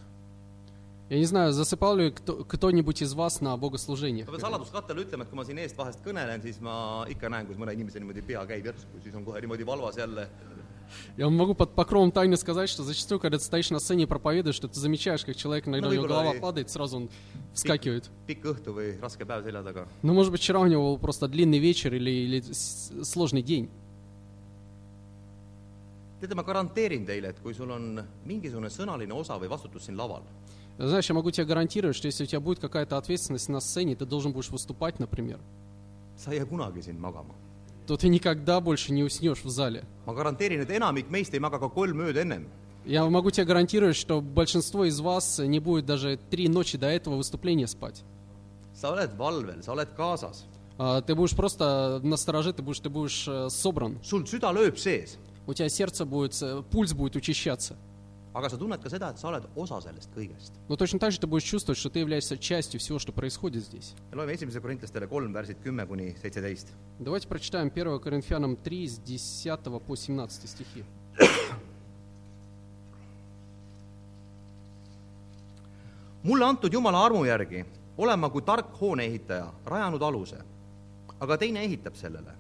[1.11, 4.29] Я не знаю, засыпал ли кто- кто-нибудь из вас на богослужениях?
[4.29, 7.47] ma pean saladuskattele ütlema , et kui ma siin eest vahest kõnelen , siis ma ikka näen ,
[7.47, 10.29] kuidas mõne inimese niimoodi pea käib järsku , siis on kohe niimoodi valvas jälle .
[11.18, 14.56] Я могу под покровом тайны сказать, что зачастую, когда ты стоишь на сцене и проповедуешь,
[14.56, 16.24] что ты замечаешь, как человек иногда Ну, у него выбрали.
[16.26, 17.10] голова падает, сразу он
[17.54, 18.10] вскакивает.
[20.02, 22.44] Ну, может быть, вчера у него был просто длинный вечер или, или
[23.04, 23.70] сложный день.
[26.24, 30.24] teate, ma garanteerin teile, et kui sul on mingisugune sõnaline osa või vastutus siin laval,
[30.80, 34.06] Знаешь, я могу тебе гарантировать, что если у тебя будет какая-то ответственность на сцене, ты
[34.06, 35.40] должен будешь выступать, например,
[36.16, 37.34] sa ei jää kunagi siin magama.
[37.88, 39.84] То ты никогда больше не уснешь в зале.
[42.86, 47.16] Я могу тебе гарантировать, что большинство из вас не будет даже три ночи до этого
[47.16, 48.04] выступления спать.
[50.78, 54.00] А, Ты будешь просто настороже, ты будешь, ты будешь э, собран.
[55.46, 57.78] У тебя сердце будет, э, пульс будет учащаться.
[58.35, 60.53] aga sa tunned ka seda , et sa oled osa sellest kõigest .
[60.69, 63.95] Но точно так же ты будешь чувствовать, что ты являешься частью всего, что происходит здесь.
[64.13, 66.69] ja loeme esimese korintlastele kolm värsid kümme kuni seitseteist .
[67.01, 70.85] Давайте прочитаем 1 Коринфянам 3 с 10 по 17 стихи.
[76.23, 77.65] mulle antud Jumala armu järgi
[77.97, 80.39] olen ma kui tark hooneehitaja rajanud aluse ,
[81.21, 82.35] aga teine ehitab sellele .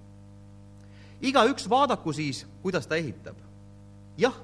[1.22, 3.34] igaüks vaadaku siis , kuidas ta ehitab .
[4.18, 4.34] jah ,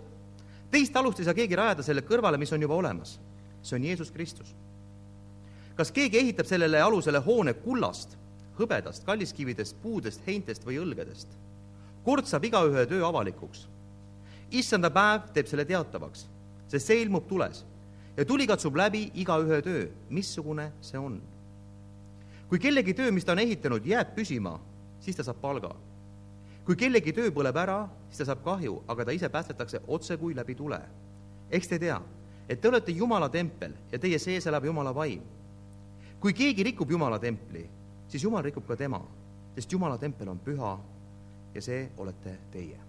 [0.72, 3.20] teist alust ei saa keegi rajada selle kõrvale, mis on juba olemas.
[3.62, 4.56] see on Jeesus Kristus.
[5.76, 8.18] kas keegi ehitab sellele alusele hoone kullast,
[8.60, 11.28] hõbedast, kalliskividest, puudest, heintest või õlgedest?
[12.04, 13.68] kord saab igaühe töö avalikuks.
[14.52, 16.28] issanda päev teeb selle teatavaks,
[16.68, 17.66] sest see ilmub tules
[18.18, 21.22] ja tuli katsub läbi igaühe töö, missugune see on.
[22.50, 24.58] kui kellegi töö, mis ta on ehitanud, jääb püsima,
[25.00, 25.76] siis ta saab palga.
[26.66, 30.35] kui kellegi töö põleb ära, siis ta saab kahju , aga ta ise päästetakse otse kui
[30.35, 30.81] läbi tule .
[31.51, 32.01] eks te tea ,
[32.49, 35.23] et te olete Jumala tempel ja teie sees elab Jumala vaim .
[36.21, 37.69] kui keegi rikub Jumala templi ,
[38.09, 39.03] siis Jumal rikub ka tema ,
[39.55, 40.79] sest Jumala tempel on püha
[41.55, 42.81] ja see olete teie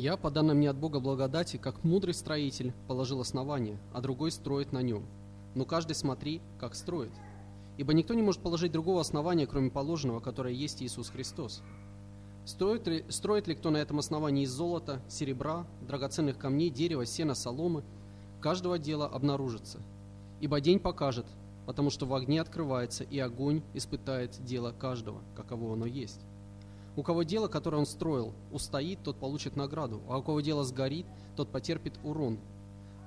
[0.00, 4.70] Я, по данным мне от Бога благодати, как мудрый строитель, положил основание, а другой строит
[4.70, 5.04] на нем.
[5.56, 7.10] Но каждый смотри, как строит.
[7.78, 11.64] Ибо никто не может положить другого основания, кроме положенного, которое есть Иисус Христос.
[12.45, 17.35] Строит ли, строит ли кто на этом основании из золота, серебра, драгоценных камней, дерева, сена,
[17.35, 17.83] соломы?
[18.41, 19.79] Каждого дела обнаружится.
[20.41, 21.25] Ибо день покажет,
[21.65, 26.19] потому что в огне открывается, и огонь испытает дело каждого, каково оно есть.
[26.97, 31.05] У кого дело, которое он строил, устоит, тот получит награду, а у кого дело сгорит,
[31.37, 32.39] тот потерпит урон.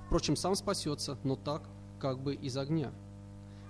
[0.07, 1.69] Впрочем, сам спасется, но так,
[1.99, 2.91] как бы из огня.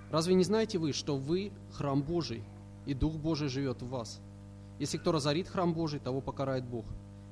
[0.10, 2.44] Разве не знаете вы, что вы храм Божий,
[2.86, 4.22] и Дух Божий живет в вас?
[4.80, 6.86] Если кто разорит храм Божий, того покарает Бог,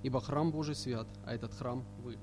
[0.04, 2.18] ибо храм Божий свят, а этот храм вы.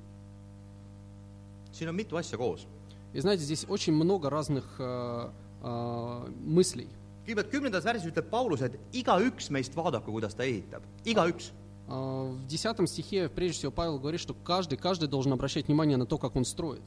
[1.72, 2.66] siin on mitu asja koos.
[3.14, 5.30] Знаете, здесь очень много разных э,
[5.62, 6.88] э, мыслей.
[7.26, 11.52] kõigepealt kümnendas värsis ütleb Paulus, et igaüks meist vaadaku, kuidas ta ehitab, igaüks.
[11.88, 16.06] Э, В десятом стихе, прежде всего, Павел говорит, что каждый, каждый должен обращать внимание на
[16.06, 16.82] то, как он строит.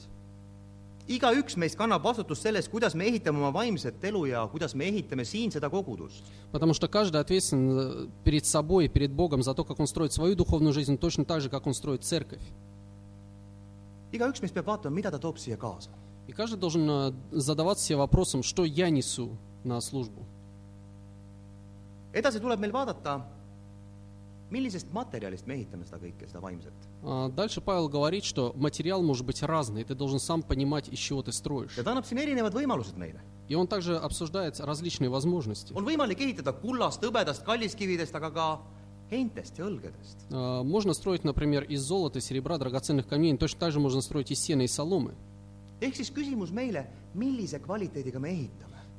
[1.11, 5.25] igaüks meist kannab vastutust selles , kuidas me ehitame oma vaimset elu ja kuidas me ehitame
[5.25, 6.23] siin seda kogudust .
[6.53, 10.13] Потому что каждый ответственен э, перед собой и перед Богом за то, как он строит
[10.13, 12.43] свою духовную жизнь, точно так же, как он строит церковь.
[14.13, 15.91] igaüks meist peab vaatama , mida ta toob siia kaasa .
[16.27, 20.25] И каждый должен э, задаваться себе вопросом, что я несу на службу.
[22.13, 23.27] edasi tuleb meil vaadata,
[27.30, 31.32] Дальше Павел говорит, что материал может быть разный, ты должен сам понимать, из чего ты
[31.32, 31.76] строишь.
[33.48, 35.74] И он также обсуждает различные возможности.
[40.32, 44.40] А, Можно строить, например, из золота, серебра, драгоценных камней, точно так же можно строить из
[44.40, 45.16] сена и соломы.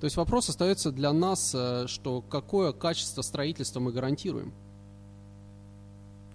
[0.00, 4.52] То есть вопрос остается для нас, э, что какое качество строительства мы гарантируем.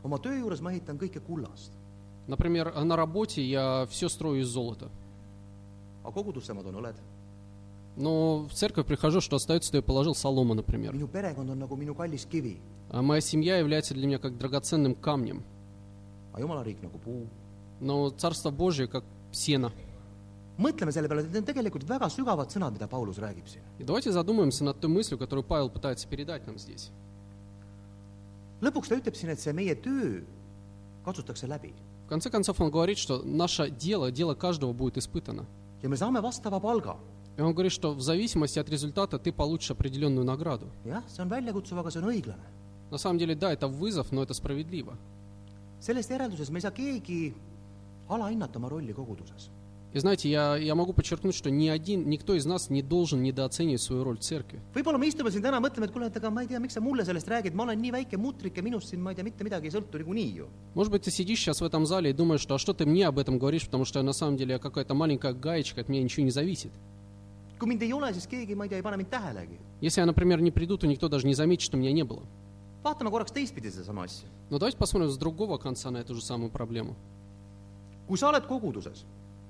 [0.03, 1.71] Oma töö juures ma ehitan kõike kullast,
[2.27, 4.89] Например, на работе я все строю из золота.
[6.03, 6.95] aga kogudusse ma toon õled.
[7.97, 10.93] Но в церковь прихожу, что остается, то я положил солому, например.
[10.93, 12.59] minu perekond on nagu minu kallis kivi,
[12.89, 15.43] А моя семья является для меня как драгоценным камнем.
[16.33, 17.27] aga jumala riik nagu puu.
[17.79, 19.71] Но Царство Божие как сено.
[20.57, 23.63] mõtleme selle peale, need on tegelikult väga sügavad sõnad, mida Paulus räägib siin.
[23.79, 26.91] И давайте задумаемся над той мыслью, которую Павел пытается передать нам здесь.
[28.61, 30.21] Lõpuks ta ütleb siin, et see meie töö
[31.05, 31.73] katsutakse läbi
[32.05, 35.45] В конце концов, он говорит, что наше дело, дело каждого будет испытано.
[35.81, 36.97] ja me saame vastava palga.
[37.37, 40.67] И он говорит, что в зависимости от результата ты получишь определенную награду.
[40.85, 42.43] jah, see on väljakutsuv, aga see on õiglane.
[42.91, 44.97] На самом деле, да, это вызов, но это справедливо.
[45.79, 47.33] sellest järelduses me ei saa keegi
[48.09, 49.49] alahinnata oma rolli koguduses.
[49.93, 53.81] И знаете, я, я могу подчеркнуть, что ни один, никто из нас не должен недооценивать
[53.81, 54.61] свою роль в церкви.
[54.73, 56.81] võib-olla me istume siin täna, mõtleme, et kuule, et aga ma ei tea, miks sa
[56.81, 59.67] mulle sellest räägid, ma olen nii väike mutrike, minust siin, ma ei tea, mitte midagi
[59.67, 60.47] ei sõltu niikuinii ju.
[60.75, 63.05] Может быть, ты сидишь сейчас в этом зале и думаешь, что а что ты мне
[63.05, 66.23] об этом говоришь, потому что на самом деле я какая-то маленькая гаечка, от меня ничего
[66.23, 66.71] не зависит.
[67.59, 69.59] kui mind ei ole, siis keegi, ma ei tea, ei pane mind tähelegi.
[69.81, 72.23] Если я, например, не приду, то никто даже не заметит, что меня не было.
[72.81, 74.25] vaatame korraks teistpidi sedasama asja.
[74.49, 76.95] Но давайте посмотрим с другого конца на эту же самую проблему.
[78.07, 79.05] kui sa oled koguduses,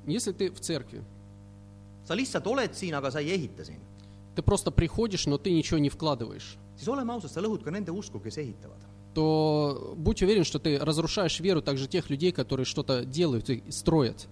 [0.07, 1.03] Если ты в церкви,
[2.05, 3.79] sa lihtsalt oled siin, aga sa ei ehita siin,
[4.35, 7.91] ты просто приходишь, но ты ничего не вкладываешь, siis oleme ausad, sa lõhud ka nende
[7.91, 8.79] usku, kes ehitavad.
[9.13, 14.27] то будь уверен, что ты разрушаешь веру также тех людей, которые что-то делают и строят.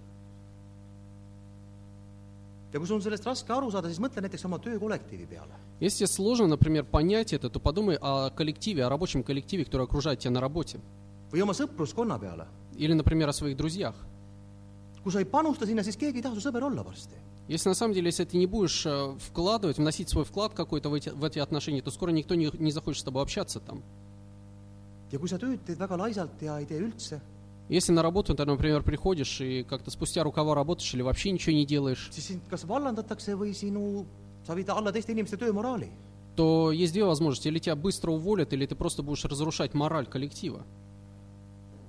[2.72, 5.54] ja kui sul on sellest raske aru saada, siis mõtle näiteks oma töökollektiivi peale.
[5.80, 10.20] Если тебе сложно, например, понять это, то подумай о коллективе, о рабочем коллективе, который окружает
[10.20, 10.80] тебя на работе.
[11.32, 12.46] või oma sõpruskonna peale.
[12.76, 13.94] Или, например, о своих друзьях.
[15.02, 17.16] Kui sa ei panusta sinna, siis keegi ei taha su sõber olla varsti.
[17.48, 20.94] Если на самом деле, если ты не будешь э, вкладывать, вносить свой вклад какой-то в
[20.94, 23.82] эти, в эти отношения, то скоро никто не, не захочет с тобой общаться там.
[25.10, 27.20] ja kui sa tööd teed väga laisalt ja ei tee üldse,
[27.68, 31.64] Если на работу ты, например, приходишь и как-то спустя рукава работаешь или вообще ничего не
[31.64, 34.04] делаешь, siis sind kas vallandatakse või sinu,
[34.46, 35.88] sa viid alla teiste inimeste töömoraali.
[36.36, 37.48] то есть две возможности.
[37.48, 40.64] Или тебя быстро уволят, или ты просто будешь разрушать мораль коллектива.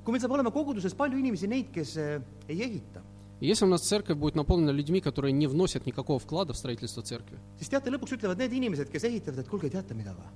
[0.04, 3.02] Kui meil saab olema koguduses palju inimesi, neid, kes eh, ei ehita,
[3.42, 7.40] если у нас церковь будет наполнена людьми, которые не вносят никакого вклада в строительство церкви,
[7.60, 10.30] siis teate, lõpuks ütlevad need inimesed, kes ehitavad, et kuulge, teate mida või?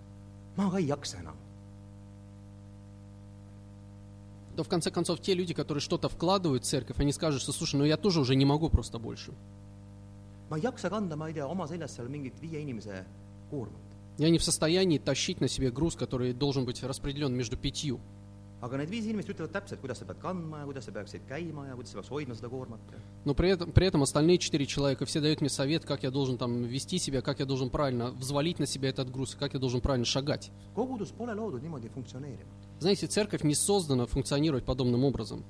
[0.57, 1.37] ma ka ei jaksa enam.
[4.55, 7.75] то в конце концов те люди, которые что-то вкладывают в церковь, они скажут, что слушай,
[7.75, 9.33] ну я тоже уже не могу просто больше.
[10.49, 13.05] ma ei jaksa kanda, ma ei tea, oma seljas seal mingit viie inimese
[13.49, 13.81] koormat.
[14.17, 17.99] Я не в состоянии тащить на себе груз, который должен быть распределен между пятью.
[18.61, 21.67] Aga need viis inimest ütlevad täpselt, kuidas sa pead kandma ja kuidas sa peaksid käima
[21.67, 22.79] ja kuidas sa peaks hoidma seda koormat.
[23.25, 26.37] Но при этом, при этом остальные четыре человека все дают мне совет, как я должен
[26.37, 29.81] там вести себя, как я должен правильно взвалить на себя этот груз, как я должен
[29.81, 30.51] правильно шагать.
[32.79, 35.43] Знаете, церковь не создана функционировать подобным образом.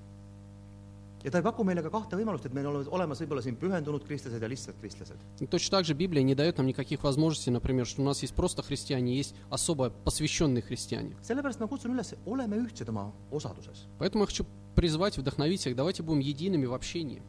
[1.25, 4.03] Ja ta ei paku meile ka kahte võimalust, et meil on olemas võib-olla siin pühendunud
[4.05, 5.17] kristlased ja lihtsalt kristlased.
[5.49, 8.61] Точно так же Библия не дает нам никаких возможностей, например, что у нас есть просто
[8.61, 11.15] христиане, есть особо посвященные христиане.
[11.23, 13.87] sellepärast ma kutsun üles, oleme ühtsed oma osaduses.
[13.97, 17.21] Поэтому я хочу призвать, вдохновить всех, давайте будем едиными в общении.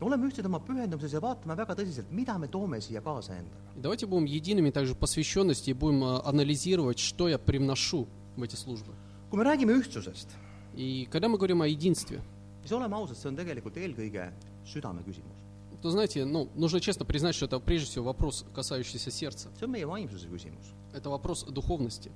[0.00, 3.58] oleme ühtsed oma pühendumises ja vaatame väga tõsiselt, mida me toome siia kaasa endaga.
[3.76, 8.54] Давайте будем едиными также в посвященности и будем э, анализировать, что я привношу в эти
[8.56, 8.94] службы.
[9.30, 10.28] kui me räägime ühtsusest,
[10.76, 12.20] И когда мы говорим о единстве,
[12.68, 14.28] siis oleme ausad, see on tegelikult eelkõige
[14.68, 15.44] südame küsimus.
[15.80, 19.48] то знаете, ну, нужно честно признать, что это прежде всего вопрос, касающийся сердца.
[19.58, 22.10] see on meie vaimsuse küsimus Это вопрос духовности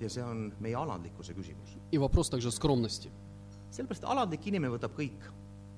[0.00, 1.68] ja see on meie alandlikkuse küsimus.
[1.90, 3.10] и вопрос также скромности.
[3.70, 5.18] sellepärast alandlik inimene võtab kõik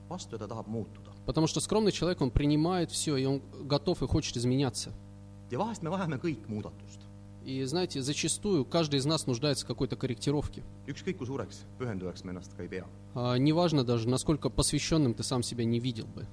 [0.08, 1.10] vastu ja ta tahab muutuda.
[1.24, 4.92] Потому что скромный человек, он принимает все, и он готов и хочет изменяться.
[5.50, 7.09] ja vahest me vajame kõik muudatust.
[7.45, 10.63] И знаете, зачастую каждый из нас нуждается в какой-то корректировке.
[10.87, 12.85] ükskõik kui suureks pühendujaks me ennast ka ei pea .
[13.13, 16.25] А, неважно даже, насколько посвященным ты сам себя не видел бы.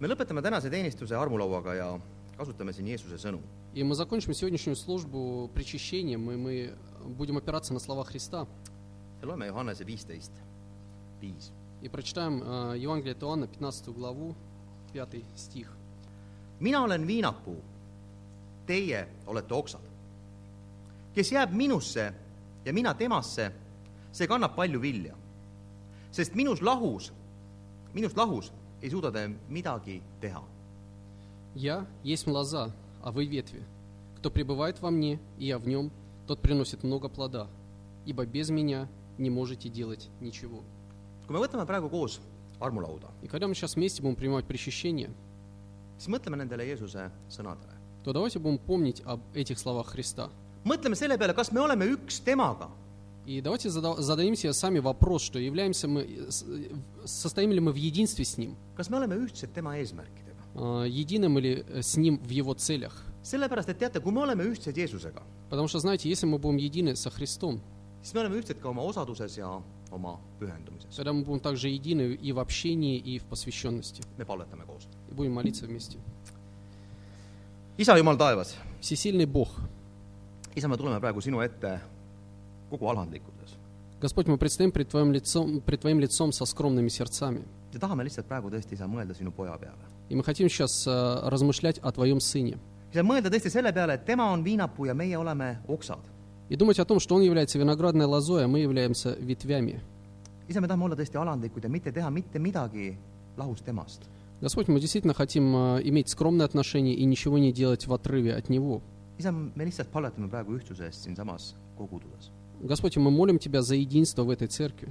[0.00, 2.00] me lõpetame tänase teenistuse armulauaga ja
[2.36, 3.40] kasutame siin Jeesuse sõnu .
[3.74, 6.74] И мы закончим сегодняшнюю службу причащением, и мы
[7.04, 8.48] будем опираться на слова Христа.
[9.22, 10.32] ja loeme Johannese viisteist ,
[11.22, 11.52] viis .
[11.82, 14.34] И прочитаем э, Евангелие от Иоанна, 15 главу,
[14.92, 15.70] пятый стих.
[16.58, 17.62] mina olen viinapuu,
[18.66, 19.80] teie olete oksad.
[21.15, 22.13] kes jääb minusse
[22.65, 23.51] ja mina temasse,
[24.11, 25.15] see kannab palju vilja.
[26.11, 27.11] sest minus lahus,
[27.93, 28.51] minust lahus
[28.81, 30.43] ei suuda te midagi teha.
[31.55, 32.71] Я есть лоза,
[33.03, 33.63] а вы ветви.
[34.17, 35.91] Кто пребывает во мне, и я в нем,
[36.27, 37.47] тот приносит много плода,
[38.05, 38.87] ибо без меня
[39.17, 40.63] не можете делать ничего.
[41.27, 42.19] kui me võtame praegu koos
[42.59, 45.09] armulauda, И когда мы сейчас вместе будем принимать причащение,
[45.97, 47.75] siis mõtleme nendele Jeesuse sõnadele.
[48.03, 50.29] то давайте будем помнить об этих словах Христа.
[50.64, 52.68] mõtleme selle peale, kas me oleme üks temaga
[53.26, 56.44] И давайте зада- зададим себе сами вопрос, что являемся мы, с-
[57.04, 60.36] состоим ли мы в единстве с Ним, kas me oleme ühtsed tema eesmärkidega?
[60.54, 63.02] А, единым ли э, с Ним в Его целях.
[63.24, 66.94] sellepärast, et teate, kui me oleme ühtsed Jeesusega, Потому что, знаете, если мы будем едины
[66.94, 67.60] со Христом,
[68.02, 70.94] siis me oleme ühtsed ka oma osaduses ja oma pühendumises.
[70.94, 74.02] тогда мы будем также едины и в общении, и в посвященности.
[74.18, 74.86] me palvetame koos.
[75.10, 75.98] И будем молиться вместе.
[77.76, 79.48] isa Jumal taevas, Всесильный Бог,
[80.55, 81.79] Isa, me tuleme praegu sinu ette
[82.69, 83.57] kogu alandlikkuses
[84.01, 87.43] Господь, мы предстоим пред Твоим лицом, пред Твоим лицом со скромными сердцами.
[87.73, 89.77] ja tahame lihtsalt praegu tõesti, isa, mõelda sinu poja peale.
[90.09, 92.57] И мы хотим сейчас э, размышлять о Твоем Сыне.
[92.91, 95.99] isa, mõelda tõesti selle peale, et tema on viinapuu ja meie oleme oksad.
[96.49, 99.81] И думать о том, что Он является виноградной лозой, а мы являемся ветвями.
[100.49, 102.97] isa, me tahame olla tõesti alandlikud ja mitte teha mitte midagi
[103.37, 104.01] lahus temast.
[104.41, 108.49] Господь, мы действительно хотим э, иметь скромное отношение и ничего не делать в отрыве от
[108.49, 108.81] Него.
[109.21, 112.31] Isa, me lihtsalt palvetame praegu ühtsuse eest siinsamas koguduses.
[112.61, 114.89] Господь, мы молим Тебя за единство в этой церкви.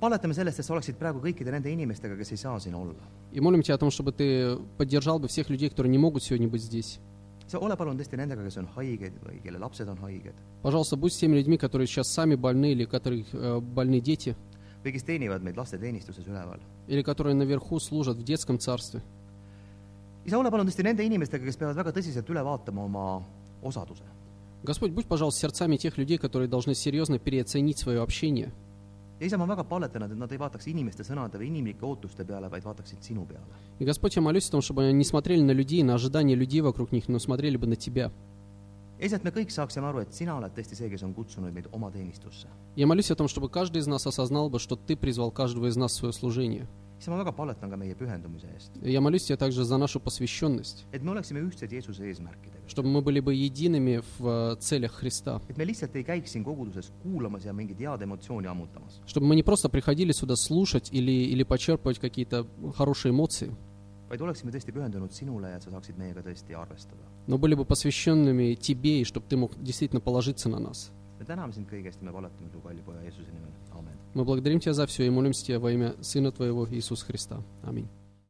[0.00, 3.02] palvetame sellest, et sa oleksid praegu kõikide nende inimestega, kes ei saa siin olla.
[3.32, 6.48] И молим Тебя о том, чтобы Ты поддержал бы всех людей, которые не могут сегодня
[6.48, 7.00] быть здесь.
[7.48, 11.12] sa ole palun tõesti nendega, kes on haiged või kelle lapsed on haiged Пожалуйста, будь
[11.14, 14.36] с теми людьми, которые сейчас сами больны или которых э, больны дети,
[14.84, 16.60] või kes teenivad meid lasteteenistuses üleval.
[16.86, 19.00] или которые наверху служат в детском царстве.
[20.28, 23.04] Isa, ole palun tõesti nende inimestega, kes peavad väga tõsiselt üle vaatama oma
[23.64, 24.04] osaduse.
[24.62, 28.52] Господь, будь, пожалуйста, сердцами тех людей, которые должны серьезно переоценить свое общение.
[29.20, 32.24] ja isa, ma väga palvetan nad, et nad ei vaataks inimeste sõnade või inimlike ootuste
[32.24, 33.50] peale, vaid vaataksid sinu peale.
[33.80, 36.60] И, Господь, я молюсь о том, чтобы они не смотрели на людей, на ожидания людей
[36.60, 38.12] вокруг них, но смотрели бы на Тебя.
[38.98, 41.52] ja isa, et me kõik saaksime aru, et sina oled tõesti see, kes on kutsunud
[41.52, 42.46] meid oma teenistusse.
[42.76, 45.76] Я молюсь о том, чтобы каждый из нас осознал бы, что Ты призвал каждого из
[45.76, 46.66] нас в свое служение.
[47.00, 50.00] Isa, ma väga palvetan ka meie pühendumise eest, И я молюсь Тебе также за нашу
[50.00, 52.66] посвященность, et me oleksime ühtsed Jeesuse eesmärkidega.
[52.68, 56.44] чтобы мы были бы едиными в э, целях Христа, et me lihtsalt ei käiks siin
[56.44, 61.12] koguduses kuulamas ja mingit head emotsiooni ammutamas, чтобы мы не просто приходили сюда слушать или,
[61.12, 62.46] или почерпывать какие-то
[62.76, 63.54] хорошие эмоции,
[64.10, 67.04] vaid oleksime tõesti pühendunud sinule ja et sa saaksid meiega tõesti arvestada.
[67.26, 70.90] но были бы посвященными Тебе, и чтобы Ты мог действительно положиться на нас.
[71.20, 73.97] me täname sind kõigest ja me palvetame su kalli poja Jeesuse nimel, amen.
[74.18, 77.40] Мы благодарим Тебя за все и молимся Тебя во имя Сына Твоего Иисуса Христа.
[77.62, 77.86] Аминь.